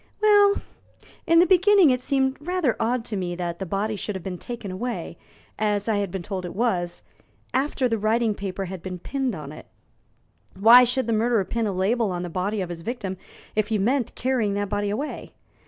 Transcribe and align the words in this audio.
"Well, 0.19 0.63
in 1.27 1.37
the 1.37 1.45
beginning 1.45 1.91
it 1.91 2.01
seemed 2.01 2.37
rather 2.41 2.75
odd 2.79 3.05
to 3.05 3.15
me 3.15 3.35
that 3.35 3.59
the 3.59 3.67
body 3.67 3.95
should 3.95 4.15
have 4.15 4.23
been 4.23 4.39
taken 4.39 4.71
away, 4.71 5.15
as 5.59 5.87
I 5.87 5.97
had 5.97 6.09
been 6.09 6.23
told 6.23 6.43
it 6.43 6.55
was, 6.55 7.03
after 7.53 7.87
the 7.87 7.99
written 7.99 8.33
paper 8.33 8.65
had 8.65 8.81
been 8.81 8.97
pinned 8.97 9.35
on 9.35 9.51
it. 9.51 9.67
Why 10.59 10.85
should 10.85 11.05
the 11.05 11.13
murderer 11.13 11.45
pin 11.45 11.67
a 11.67 11.71
label 11.71 12.09
on 12.11 12.23
the 12.23 12.31
body 12.31 12.61
of 12.61 12.69
his 12.69 12.81
victim 12.81 13.15
if 13.55 13.67
he 13.67 13.77
meant 13.77 14.15
carrying 14.15 14.55
that 14.55 14.69
body 14.69 14.89
away? 14.89 15.33